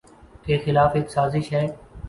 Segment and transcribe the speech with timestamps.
[0.45, 1.65] کے خلاف ایک سازش ہے۔